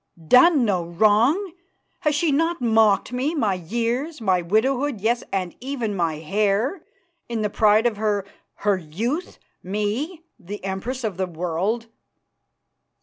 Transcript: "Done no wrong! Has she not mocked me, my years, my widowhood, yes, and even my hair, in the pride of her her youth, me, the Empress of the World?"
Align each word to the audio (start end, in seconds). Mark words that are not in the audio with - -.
"Done 0.27 0.65
no 0.65 0.83
wrong! 0.83 1.53
Has 1.99 2.15
she 2.15 2.31
not 2.31 2.59
mocked 2.59 3.13
me, 3.13 3.35
my 3.35 3.53
years, 3.53 4.19
my 4.19 4.41
widowhood, 4.41 4.99
yes, 4.99 5.23
and 5.31 5.55
even 5.59 5.95
my 5.95 6.15
hair, 6.15 6.81
in 7.29 7.43
the 7.43 7.51
pride 7.51 7.85
of 7.85 7.97
her 7.97 8.25
her 8.65 8.77
youth, 8.77 9.37
me, 9.61 10.23
the 10.39 10.63
Empress 10.63 11.03
of 11.03 11.17
the 11.17 11.27
World?" 11.27 11.85